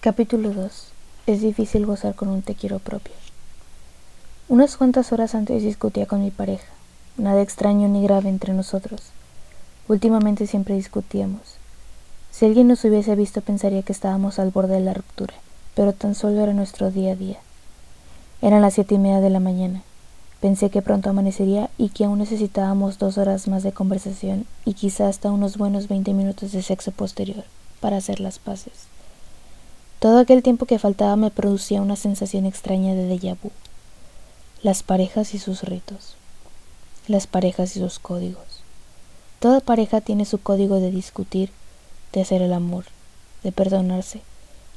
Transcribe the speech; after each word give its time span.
Capítulo 0.00 0.50
2. 0.50 0.92
Es 1.26 1.40
difícil 1.40 1.84
gozar 1.84 2.14
con 2.14 2.28
un 2.28 2.42
te 2.42 2.54
quiero 2.54 2.78
propio. 2.78 3.12
Unas 4.48 4.76
cuantas 4.76 5.10
horas 5.10 5.34
antes 5.34 5.64
discutía 5.64 6.06
con 6.06 6.22
mi 6.22 6.30
pareja. 6.30 6.68
Nada 7.16 7.42
extraño 7.42 7.88
ni 7.88 8.04
grave 8.04 8.28
entre 8.28 8.52
nosotros. 8.52 9.02
Últimamente 9.88 10.46
siempre 10.46 10.76
discutíamos. 10.76 11.56
Si 12.30 12.46
alguien 12.46 12.68
nos 12.68 12.84
hubiese 12.84 13.16
visto 13.16 13.40
pensaría 13.40 13.82
que 13.82 13.90
estábamos 13.90 14.38
al 14.38 14.52
borde 14.52 14.74
de 14.74 14.82
la 14.82 14.94
ruptura, 14.94 15.34
pero 15.74 15.92
tan 15.92 16.14
solo 16.14 16.44
era 16.44 16.52
nuestro 16.52 16.92
día 16.92 17.14
a 17.14 17.16
día. 17.16 17.38
Eran 18.40 18.62
las 18.62 18.74
siete 18.74 18.94
y 18.94 18.98
media 18.98 19.18
de 19.18 19.30
la 19.30 19.40
mañana. 19.40 19.82
Pensé 20.40 20.70
que 20.70 20.80
pronto 20.80 21.10
amanecería 21.10 21.70
y 21.76 21.88
que 21.88 22.04
aún 22.04 22.20
necesitábamos 22.20 23.00
dos 23.00 23.18
horas 23.18 23.48
más 23.48 23.64
de 23.64 23.72
conversación 23.72 24.46
y 24.64 24.74
quizá 24.74 25.08
hasta 25.08 25.32
unos 25.32 25.58
buenos 25.58 25.88
veinte 25.88 26.12
minutos 26.12 26.52
de 26.52 26.62
sexo 26.62 26.92
posterior 26.92 27.42
para 27.80 27.96
hacer 27.96 28.20
las 28.20 28.38
paces. 28.38 28.86
Todo 29.98 30.20
aquel 30.20 30.44
tiempo 30.44 30.64
que 30.64 30.78
faltaba 30.78 31.16
me 31.16 31.32
producía 31.32 31.82
una 31.82 31.96
sensación 31.96 32.46
extraña 32.46 32.94
de 32.94 33.08
déjà 33.08 33.36
vu. 33.42 33.50
Las 34.62 34.84
parejas 34.84 35.34
y 35.34 35.40
sus 35.40 35.64
ritos. 35.64 36.14
Las 37.08 37.26
parejas 37.26 37.74
y 37.74 37.80
sus 37.80 37.98
códigos. 37.98 38.62
Toda 39.40 39.58
pareja 39.58 40.00
tiene 40.00 40.24
su 40.24 40.38
código 40.38 40.78
de 40.78 40.92
discutir, 40.92 41.50
de 42.12 42.20
hacer 42.20 42.42
el 42.42 42.52
amor, 42.52 42.84
de 43.42 43.50
perdonarse 43.50 44.20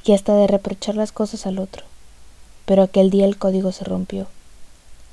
y 0.04 0.14
hasta 0.14 0.34
de 0.34 0.48
reprochar 0.48 0.96
las 0.96 1.12
cosas 1.12 1.46
al 1.46 1.60
otro. 1.60 1.84
Pero 2.66 2.82
aquel 2.82 3.12
día 3.12 3.26
el 3.26 3.38
código 3.38 3.72
se 3.72 3.84
rompió. 3.84 4.26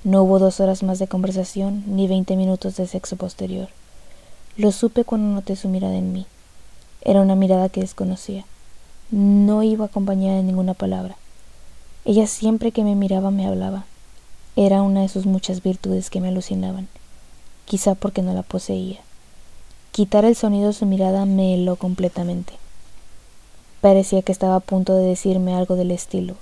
No 0.05 0.22
hubo 0.22 0.38
dos 0.38 0.59
horas 0.61 0.83
más 0.83 0.98
de 0.98 1.09
conversación 1.09 1.84
ni 1.86 2.09
veinte 2.09 2.34
minutos 2.34 2.77
de 2.77 2.86
sexo 2.86 3.16
posterior. 3.16 3.69
Lo 4.56 4.72
supe 4.72 5.05
cuando 5.05 5.34
noté 5.34 5.55
su 5.55 5.69
mirada 5.69 5.97
en 5.97 6.14
mí. 6.14 6.25
Era 7.02 7.20
una 7.20 7.34
mirada 7.34 7.69
que 7.69 7.83
desconocía 7.83 8.47
no 9.11 9.62
iba 9.62 9.87
acompañada 9.87 10.37
de 10.37 10.43
ninguna 10.43 10.75
palabra. 10.75 11.17
Ella 12.05 12.27
siempre 12.27 12.73
que 12.73 12.85
me 12.85 12.95
miraba 12.95 13.31
me 13.31 13.47
hablaba. 13.47 13.84
Era 14.56 14.83
una 14.83 15.03
de 15.03 15.09
sus 15.09 15.27
muchas 15.27 15.62
virtudes 15.62 16.11
que 16.11 16.20
me 16.20 16.28
alucinaban, 16.28 16.89
quizá 17.65 17.95
porque 17.95 18.23
no 18.23 18.34
la 18.34 18.42
poseía. 18.42 18.98
Quitar 19.92 20.25
el 20.25 20.37
sonido 20.37 20.69
de 20.69 20.73
su 20.73 20.87
mirada 20.87 21.25
me 21.27 21.55
heló 21.55 21.77
completamente. 21.77 22.55
Parecía 23.81 24.23
que 24.23 24.33
estaba 24.33 24.56
a 24.56 24.61
punto 24.61 24.95
de 24.95 25.05
decirme 25.05 25.55
algo 25.55 25.77
del 25.77 25.91
estilo 25.91 26.37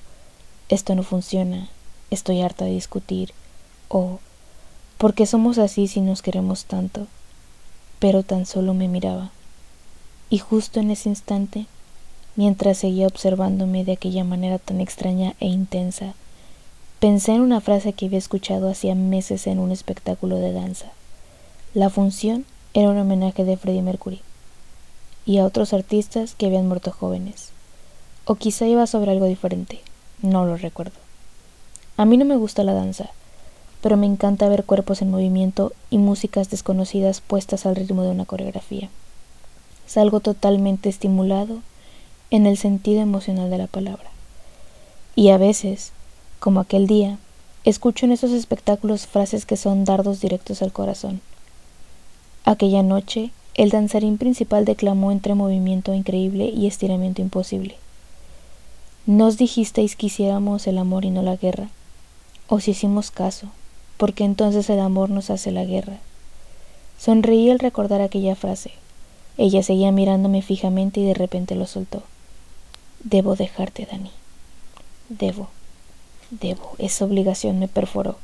esto 0.69 0.97
no 0.97 1.05
funciona, 1.05 1.69
estoy 2.11 2.41
harta 2.41 2.65
de 2.65 2.73
discutir, 2.73 3.33
o 3.89 4.19
¿por 4.99 5.15
qué 5.15 5.25
somos 5.25 5.59
así 5.59 5.87
si 5.87 6.01
nos 6.01 6.23
queremos 6.23 6.65
tanto? 6.65 7.07
Pero 8.01 8.25
tan 8.25 8.47
solo 8.47 8.75
me 8.75 8.89
miraba. 8.89 9.31
Y 10.29 10.39
justo 10.39 10.81
en 10.81 10.91
ese 10.91 11.09
instante 11.09 11.67
mientras 12.37 12.79
seguía 12.79 13.07
observándome 13.07 13.85
de 13.85 13.93
aquella 13.93 14.25
manera 14.25 14.59
tan 14.59 14.81
extraña 14.81 15.35
e 15.41 15.47
intensa. 15.47 16.15
Pensé 17.01 17.33
en 17.33 17.41
una 17.41 17.61
frase 17.61 17.93
que 17.93 18.07
había 18.07 18.19
escuchado 18.19 18.71
hacía 18.71 18.95
meses 18.95 19.47
en 19.47 19.59
un 19.59 19.73
espectáculo 19.73 20.37
de 20.37 20.53
danza. 20.53 20.87
La 21.75 21.91
función 21.91 22.45
era 22.75 22.91
un 22.91 22.99
homenaje 22.99 23.45
de 23.45 23.57
Freddie 23.57 23.83
Mercury 23.83 24.21
y 25.25 25.39
a 25.39 25.45
otros 25.45 25.73
artistas 25.73 26.35
que 26.35 26.47
habían 26.47 26.69
muerto 26.69 26.93
jóvenes. 26.93 27.51
O 28.25 28.37
quizá 28.37 28.67
iba 28.67 28.87
sobre 28.87 29.11
algo 29.11 29.27
diferente, 29.27 29.81
no 30.23 30.47
lo 30.47 30.57
recuerdo. 30.57 30.97
A 31.97 32.05
mí 32.05 32.17
no 32.17 32.25
me 32.25 32.37
gusta 32.37 32.65
la 32.65 32.75
danza, 32.75 33.11
pero 33.81 33.97
me 33.97 34.07
encanta 34.07 34.49
ver 34.49 34.65
cuerpos 34.65 35.01
en 35.01 35.11
movimiento 35.11 35.73
y 35.91 35.99
músicas 35.99 36.51
desconocidas 36.51 37.21
puestas 37.21 37.67
al 37.67 37.77
ritmo 37.77 38.03
de 38.03 38.11
una 38.11 38.25
coreografía. 38.25 38.89
Salgo 39.87 40.21
totalmente 40.21 40.89
estimulado 40.89 41.61
en 42.31 42.47
el 42.47 42.57
sentido 42.57 43.01
emocional 43.01 43.51
de 43.51 43.59
la 43.59 43.67
palabra. 43.67 44.11
Y 45.15 45.31
a 45.31 45.39
veces, 45.39 45.93
como 46.41 46.61
aquel 46.61 46.87
día, 46.87 47.19
escucho 47.65 48.07
en 48.07 48.13
esos 48.13 48.31
espectáculos 48.31 49.07
frases 49.07 49.47
que 49.47 49.57
son 49.57 49.85
dardos 49.85 50.21
directos 50.21 50.63
al 50.63 50.73
corazón. 50.73 51.21
Aquella 52.45 52.83
noche, 52.83 53.31
el 53.55 53.71
danzarín 53.71 54.19
principal 54.19 54.65
declamó 54.65 55.11
entre 55.11 55.35
movimiento 55.35 55.95
increíble 55.95 56.47
y 56.47 56.67
estiramiento 56.67 57.23
imposible. 57.23 57.77
Nos 59.07 59.39
dijisteis 59.39 59.97
que 59.97 60.07
hiciéramos 60.07 60.67
el 60.67 60.79
amor 60.79 61.05
y 61.05 61.11
no 61.11 61.23
la 61.23 61.37
guerra. 61.37 61.69
Os 62.49 62.69
hicimos 62.69 63.11
caso, 63.11 63.49
porque 63.97 64.25
entonces 64.25 64.69
el 64.69 64.81
amor 64.81 65.11
nos 65.11 65.31
hace 65.31 65.51
la 65.53 65.65
guerra. 65.65 65.99
Sonreí 66.99 67.51
al 67.51 67.59
recordar 67.59 68.01
aquella 68.01 68.35
frase. 68.35 68.73
Ella 69.39 69.63
seguía 69.63 69.93
mirándome 69.93 70.43
fijamente 70.43 71.01
y 71.01 71.05
de 71.05 71.15
repente 71.15 71.55
lo 71.55 71.67
soltó. 71.67 72.03
Debo 73.09 73.37
dejarte, 73.37 73.87
Dani. 73.87 74.11
Debo, 75.09 75.49
debo. 76.31 76.73
Esa 76.79 77.05
obligación 77.05 77.61
me 77.61 77.69
perforó. 77.69 78.17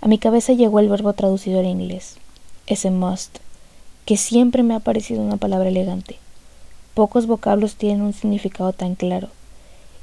A 0.00 0.08
mi 0.08 0.18
cabeza 0.18 0.54
llegó 0.54 0.80
el 0.80 0.88
verbo 0.88 1.12
traducido 1.12 1.60
al 1.60 1.66
inglés, 1.66 2.16
ese 2.66 2.90
must, 2.90 3.38
que 4.04 4.16
siempre 4.16 4.64
me 4.64 4.74
ha 4.74 4.80
parecido 4.80 5.22
una 5.22 5.36
palabra 5.36 5.68
elegante. 5.68 6.16
Pocos 6.94 7.28
vocablos 7.28 7.76
tienen 7.76 8.02
un 8.02 8.12
significado 8.12 8.72
tan 8.72 8.96
claro, 8.96 9.28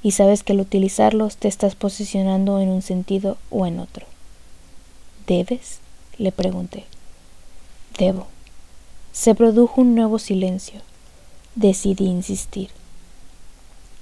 y 0.01 0.11
sabes 0.11 0.43
que 0.43 0.53
al 0.53 0.61
utilizarlos 0.61 1.35
te 1.35 1.49
estás 1.49 1.75
posicionando 1.75 2.61
en 2.61 2.69
un 2.69 2.83
sentido 2.83 3.35
o 3.49 3.65
en 3.65 3.79
otro. 3.79 4.05
¿Debes? 5.27 5.79
le 6.17 6.31
pregunté. 6.31 6.85
Debo. 7.99 8.27
Se 9.11 9.35
produjo 9.35 9.81
un 9.81 9.93
nuevo 9.93 10.19
silencio. 10.19 10.79
Decidí 11.55 12.05
insistir. 12.05 12.69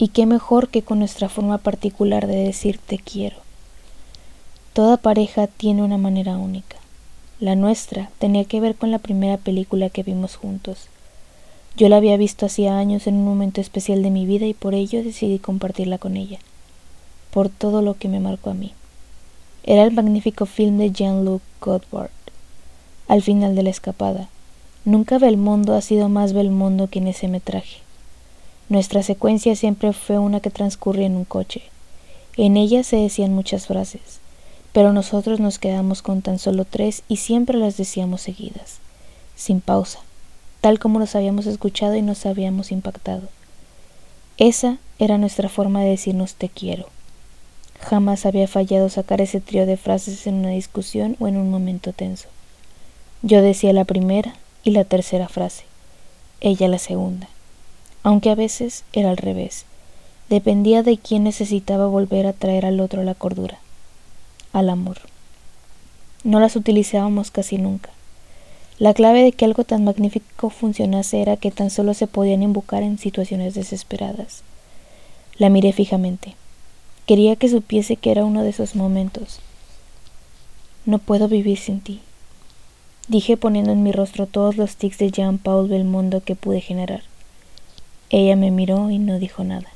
Y 0.01 0.07
qué 0.07 0.25
mejor 0.25 0.69
que 0.69 0.81
con 0.81 0.97
nuestra 0.97 1.29
forma 1.29 1.59
particular 1.59 2.25
de 2.25 2.37
decir 2.37 2.79
te 2.79 2.97
quiero. 2.97 3.35
Toda 4.73 4.97
pareja 4.97 5.45
tiene 5.45 5.83
una 5.83 5.99
manera 5.99 6.39
única. 6.39 6.77
La 7.39 7.53
nuestra 7.53 8.09
tenía 8.17 8.45
que 8.45 8.59
ver 8.59 8.73
con 8.73 8.89
la 8.89 8.97
primera 8.97 9.37
película 9.37 9.91
que 9.91 10.01
vimos 10.01 10.37
juntos. 10.37 10.87
Yo 11.77 11.87
la 11.87 11.97
había 11.97 12.17
visto 12.17 12.47
hacía 12.47 12.79
años 12.79 13.05
en 13.05 13.13
un 13.13 13.25
momento 13.25 13.61
especial 13.61 14.01
de 14.01 14.09
mi 14.09 14.25
vida 14.25 14.47
y 14.47 14.55
por 14.55 14.73
ello 14.73 15.03
decidí 15.03 15.37
compartirla 15.37 15.99
con 15.99 16.17
ella, 16.17 16.39
por 17.29 17.49
todo 17.49 17.83
lo 17.83 17.93
que 17.93 18.07
me 18.07 18.19
marcó 18.19 18.49
a 18.49 18.55
mí. 18.55 18.73
Era 19.65 19.83
el 19.83 19.91
magnífico 19.91 20.47
film 20.47 20.79
de 20.79 20.89
Jean-Luc 20.89 21.43
Godard. 21.61 22.09
Al 23.07 23.21
final 23.21 23.53
de 23.53 23.61
la 23.61 23.69
escapada, 23.69 24.29
nunca 24.83 25.19
Belmondo 25.19 25.75
ha 25.75 25.81
sido 25.81 26.09
más 26.09 26.33
Belmondo 26.33 26.87
que 26.87 26.97
en 26.97 27.07
ese 27.07 27.27
metraje. 27.27 27.81
Nuestra 28.71 29.03
secuencia 29.03 29.53
siempre 29.57 29.91
fue 29.91 30.17
una 30.17 30.39
que 30.39 30.49
transcurría 30.49 31.05
en 31.05 31.17
un 31.17 31.25
coche. 31.25 31.61
En 32.37 32.55
ella 32.55 32.85
se 32.85 32.95
decían 32.95 33.33
muchas 33.33 33.67
frases, 33.67 34.21
pero 34.71 34.93
nosotros 34.93 35.41
nos 35.41 35.59
quedamos 35.59 36.01
con 36.01 36.21
tan 36.21 36.39
solo 36.39 36.63
tres 36.63 37.03
y 37.09 37.17
siempre 37.17 37.57
las 37.57 37.75
decíamos 37.75 38.21
seguidas, 38.21 38.77
sin 39.35 39.59
pausa, 39.59 39.99
tal 40.61 40.79
como 40.79 40.99
nos 40.99 41.15
habíamos 41.15 41.47
escuchado 41.47 41.97
y 41.97 42.01
nos 42.01 42.25
habíamos 42.25 42.71
impactado. 42.71 43.23
Esa 44.37 44.77
era 44.99 45.17
nuestra 45.17 45.49
forma 45.49 45.81
de 45.81 45.89
decirnos 45.89 46.35
te 46.35 46.47
quiero. 46.47 46.87
Jamás 47.81 48.25
había 48.25 48.47
fallado 48.47 48.87
sacar 48.87 49.19
ese 49.19 49.41
trío 49.41 49.65
de 49.65 49.75
frases 49.75 50.25
en 50.27 50.35
una 50.35 50.51
discusión 50.51 51.17
o 51.19 51.27
en 51.27 51.35
un 51.35 51.51
momento 51.51 51.91
tenso. 51.91 52.29
Yo 53.21 53.41
decía 53.41 53.73
la 53.73 53.83
primera 53.83 54.35
y 54.63 54.71
la 54.71 54.85
tercera 54.85 55.27
frase, 55.27 55.65
ella 56.39 56.69
la 56.69 56.79
segunda 56.79 57.27
aunque 58.03 58.29
a 58.29 58.35
veces 58.35 58.83
era 58.93 59.09
al 59.09 59.17
revés. 59.17 59.65
Dependía 60.29 60.83
de 60.83 60.97
quién 60.97 61.23
necesitaba 61.23 61.87
volver 61.87 62.25
a 62.25 62.33
traer 62.33 62.65
al 62.65 62.79
otro 62.79 63.03
la 63.03 63.15
cordura, 63.15 63.59
al 64.53 64.69
amor. 64.69 64.97
No 66.23 66.39
las 66.39 66.55
utilizábamos 66.55 67.31
casi 67.31 67.57
nunca. 67.57 67.89
La 68.79 68.93
clave 68.93 69.23
de 69.23 69.31
que 69.31 69.45
algo 69.45 69.63
tan 69.63 69.83
magnífico 69.83 70.49
funcionase 70.49 71.21
era 71.21 71.37
que 71.37 71.51
tan 71.51 71.69
solo 71.69 71.93
se 71.93 72.07
podían 72.07 72.43
invocar 72.43 72.81
en 72.81 72.97
situaciones 72.97 73.53
desesperadas. 73.53 74.43
La 75.37 75.49
miré 75.49 75.73
fijamente. 75.73 76.35
Quería 77.05 77.35
que 77.35 77.49
supiese 77.49 77.95
que 77.95 78.11
era 78.11 78.25
uno 78.25 78.43
de 78.43 78.49
esos 78.49 78.75
momentos. 78.75 79.39
No 80.85 80.97
puedo 80.97 81.27
vivir 81.27 81.59
sin 81.59 81.81
ti, 81.81 82.01
dije 83.07 83.37
poniendo 83.37 83.71
en 83.71 83.83
mi 83.83 83.91
rostro 83.91 84.25
todos 84.25 84.57
los 84.57 84.77
tics 84.77 84.97
de 84.97 85.11
Jean-Paul 85.11 85.67
Belmondo 85.67 86.21
que 86.21 86.35
pude 86.35 86.61
generar. 86.61 87.03
Ella 88.13 88.35
me 88.35 88.51
miró 88.51 88.91
y 88.91 88.99
no 88.99 89.19
dijo 89.19 89.45
nada. 89.45 89.69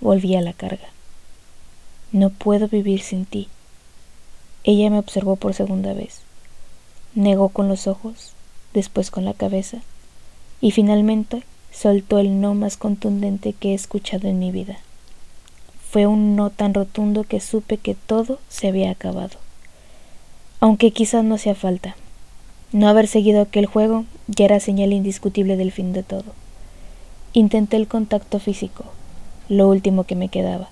Volví 0.00 0.34
a 0.34 0.40
la 0.40 0.52
carga. 0.52 0.88
No 2.10 2.30
puedo 2.30 2.66
vivir 2.66 3.00
sin 3.00 3.26
ti. 3.26 3.46
Ella 4.64 4.90
me 4.90 4.98
observó 4.98 5.36
por 5.36 5.54
segunda 5.54 5.92
vez. 5.92 6.22
Negó 7.14 7.50
con 7.50 7.68
los 7.68 7.86
ojos, 7.86 8.32
después 8.74 9.12
con 9.12 9.24
la 9.24 9.34
cabeza, 9.34 9.78
y 10.60 10.72
finalmente 10.72 11.44
soltó 11.70 12.18
el 12.18 12.40
no 12.40 12.54
más 12.54 12.76
contundente 12.76 13.52
que 13.52 13.70
he 13.70 13.74
escuchado 13.74 14.26
en 14.26 14.40
mi 14.40 14.50
vida. 14.50 14.78
Fue 15.92 16.08
un 16.08 16.34
no 16.34 16.50
tan 16.50 16.74
rotundo 16.74 17.22
que 17.22 17.38
supe 17.38 17.76
que 17.76 17.94
todo 17.94 18.40
se 18.48 18.66
había 18.66 18.90
acabado. 18.90 19.38
Aunque 20.58 20.90
quizás 20.90 21.22
no 21.22 21.36
hacía 21.36 21.54
falta. 21.54 21.94
No 22.72 22.88
haber 22.88 23.06
seguido 23.06 23.42
aquel 23.42 23.66
juego 23.66 24.06
ya 24.26 24.46
era 24.46 24.58
señal 24.58 24.92
indiscutible 24.92 25.56
del 25.56 25.70
fin 25.70 25.92
de 25.92 26.02
todo. 26.02 26.34
Intenté 27.38 27.76
el 27.76 27.86
contacto 27.86 28.40
físico, 28.40 28.82
lo 29.48 29.68
último 29.68 30.02
que 30.02 30.16
me 30.16 30.28
quedaba. 30.28 30.70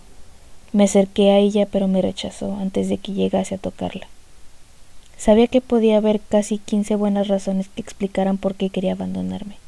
Me 0.72 0.82
acerqué 0.82 1.30
a 1.30 1.38
ella, 1.38 1.64
pero 1.64 1.86
me 1.86 2.02
rechazó 2.02 2.56
antes 2.56 2.88
de 2.88 2.98
que 2.98 3.12
llegase 3.12 3.54
a 3.54 3.58
tocarla. 3.58 4.08
Sabía 5.16 5.46
que 5.46 5.60
podía 5.60 5.98
haber 5.98 6.18
casi 6.18 6.58
quince 6.58 6.96
buenas 6.96 7.28
razones 7.28 7.68
que 7.68 7.80
explicaran 7.80 8.36
por 8.36 8.56
qué 8.56 8.70
quería 8.70 8.94
abandonarme, 8.94 9.58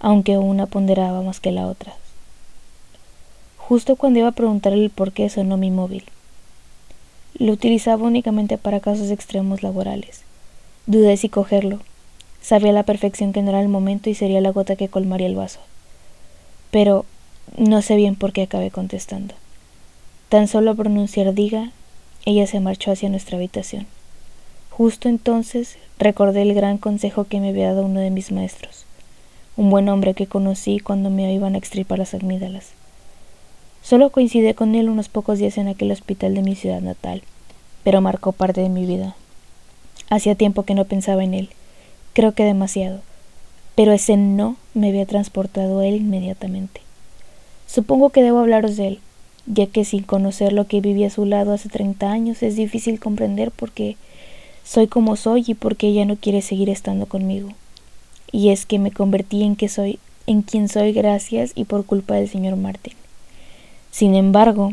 aunque 0.00 0.36
una 0.36 0.66
ponderaba 0.66 1.22
más 1.22 1.40
que 1.40 1.50
la 1.50 1.66
otra. 1.66 1.94
Justo 3.56 3.96
cuando 3.96 4.18
iba 4.18 4.28
a 4.28 4.32
preguntarle 4.32 4.84
el 4.84 4.90
por 4.90 5.12
qué 5.12 5.30
sonó 5.30 5.56
mi 5.56 5.70
móvil. 5.70 6.04
Lo 7.38 7.54
utilizaba 7.54 8.04
únicamente 8.04 8.58
para 8.58 8.80
casos 8.80 9.10
extremos 9.10 9.62
laborales. 9.62 10.24
Dudé 10.84 11.16
si 11.16 11.30
cogerlo. 11.30 11.78
Sabía 12.42 12.68
a 12.68 12.74
la 12.74 12.82
perfección 12.82 13.32
que 13.32 13.40
no 13.40 13.48
era 13.48 13.62
el 13.62 13.68
momento 13.68 14.10
y 14.10 14.14
sería 14.14 14.42
la 14.42 14.52
gota 14.52 14.76
que 14.76 14.88
colmaría 14.88 15.26
el 15.26 15.36
vaso. 15.36 15.60
Pero 16.72 17.04
no 17.56 17.82
sé 17.82 17.96
bien 17.96 18.16
por 18.16 18.32
qué 18.32 18.42
acabé 18.42 18.70
contestando. 18.70 19.34
Tan 20.30 20.48
solo 20.48 20.74
pronunciar 20.74 21.34
diga, 21.34 21.70
ella 22.24 22.46
se 22.46 22.60
marchó 22.60 22.90
hacia 22.90 23.10
nuestra 23.10 23.36
habitación. 23.36 23.86
Justo 24.70 25.10
entonces 25.10 25.76
recordé 25.98 26.40
el 26.40 26.54
gran 26.54 26.78
consejo 26.78 27.24
que 27.24 27.40
me 27.40 27.50
había 27.50 27.74
dado 27.74 27.84
uno 27.84 28.00
de 28.00 28.08
mis 28.10 28.32
maestros, 28.32 28.86
un 29.58 29.68
buen 29.68 29.90
hombre 29.90 30.14
que 30.14 30.26
conocí 30.26 30.80
cuando 30.80 31.10
me 31.10 31.30
iban 31.32 31.54
a 31.54 31.58
extirpar 31.58 31.98
las 31.98 32.14
amígdalas. 32.14 32.70
Solo 33.82 34.08
coincidí 34.08 34.54
con 34.54 34.74
él 34.74 34.88
unos 34.88 35.10
pocos 35.10 35.38
días 35.38 35.58
en 35.58 35.68
aquel 35.68 35.90
hospital 35.92 36.34
de 36.34 36.40
mi 36.40 36.54
ciudad 36.54 36.80
natal, 36.80 37.22
pero 37.84 38.00
marcó 38.00 38.32
parte 38.32 38.62
de 38.62 38.70
mi 38.70 38.86
vida. 38.86 39.14
Hacía 40.08 40.36
tiempo 40.36 40.62
que 40.62 40.74
no 40.74 40.86
pensaba 40.86 41.22
en 41.22 41.34
él, 41.34 41.50
creo 42.14 42.32
que 42.32 42.44
demasiado, 42.44 43.02
pero 43.74 43.92
ese 43.92 44.16
no 44.16 44.56
me 44.74 44.88
había 44.88 45.06
transportado 45.06 45.80
a 45.80 45.86
él 45.86 45.96
inmediatamente. 45.96 46.80
Supongo 47.66 48.10
que 48.10 48.22
debo 48.22 48.40
hablaros 48.40 48.76
de 48.76 48.88
él, 48.88 49.00
ya 49.46 49.66
que 49.66 49.84
sin 49.84 50.02
conocer 50.02 50.52
lo 50.52 50.66
que 50.66 50.80
viví 50.80 51.04
a 51.04 51.10
su 51.10 51.24
lado 51.24 51.52
hace 51.52 51.68
treinta 51.68 52.10
años 52.10 52.42
es 52.42 52.56
difícil 52.56 53.00
comprender 53.00 53.50
por 53.50 53.72
qué 53.72 53.96
soy 54.64 54.86
como 54.86 55.16
soy 55.16 55.44
y 55.46 55.54
porque 55.54 55.88
ella 55.88 56.04
no 56.04 56.16
quiere 56.16 56.42
seguir 56.42 56.68
estando 56.68 57.06
conmigo. 57.06 57.50
Y 58.30 58.50
es 58.50 58.66
que 58.66 58.78
me 58.78 58.90
convertí 58.90 59.42
en 59.42 59.56
soy 59.68 59.98
en 60.26 60.42
quien 60.42 60.68
soy 60.68 60.92
gracias 60.92 61.52
y 61.54 61.64
por 61.64 61.84
culpa 61.84 62.14
del 62.14 62.28
señor 62.28 62.56
Martin. 62.56 62.94
Sin 63.90 64.14
embargo, 64.14 64.72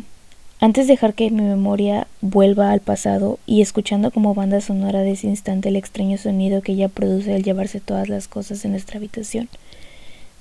antes 0.61 0.87
de 0.87 0.93
dejar 0.93 1.13
que 1.13 1.31
mi 1.31 1.41
memoria 1.41 2.07
vuelva 2.21 2.71
al 2.71 2.81
pasado 2.81 3.39
y 3.45 3.61
escuchando 3.61 4.11
como 4.11 4.33
banda 4.33 4.59
sonora 4.59 4.99
de 4.99 5.11
ese 5.11 5.27
instante 5.27 5.69
el 5.69 5.77
extraño 5.77 6.17
sonido 6.17 6.61
que 6.61 6.73
ella 6.73 6.89
produce 6.89 7.33
al 7.33 7.43
llevarse 7.43 7.79
todas 7.79 8.09
las 8.09 8.27
cosas 8.27 8.65
en 8.65 8.71
nuestra 8.71 8.97
habitación, 8.97 9.47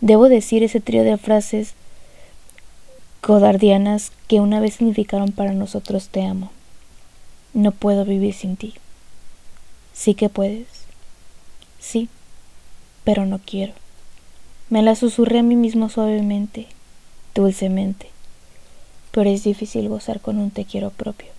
debo 0.00 0.29
decir 0.29 0.65
ese 0.65 0.81
trío 0.81 1.05
de 1.05 1.17
frases 1.19 1.75
codardianas 3.20 4.11
que 4.26 4.41
una 4.41 4.59
vez 4.59 4.75
significaron 4.75 5.32
para 5.32 5.53
nosotros 5.53 6.09
te 6.09 6.25
amo. 6.25 6.50
No 7.55 7.73
puedo 7.73 8.05
vivir 8.05 8.35
sin 8.35 8.56
ti. 8.56 8.75
Sí 9.93 10.15
que 10.15 10.29
puedes. 10.29 10.67
Sí, 11.79 12.09
pero 13.05 13.25
no 13.26 13.38
quiero. 13.38 13.73
Me 14.69 14.82
la 14.82 14.94
susurré 14.94 15.38
a 15.38 15.43
mí 15.43 15.56
mismo 15.56 15.88
suavemente, 15.88 16.67
dulcemente, 17.35 18.11
pero 19.19 19.31
es 19.31 19.43
difícil 19.43 19.88
gozar 19.88 20.20
con 20.20 20.38
un 20.38 20.53
te 20.53 20.65
quiero 20.65 20.91
propio. 20.91 21.38